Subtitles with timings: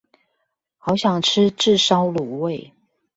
[0.79, 2.73] 好想吃炙燒滷味